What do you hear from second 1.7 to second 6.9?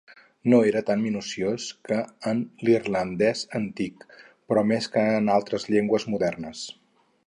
que en l'irlandès antic, però més que en altres llengües modernes.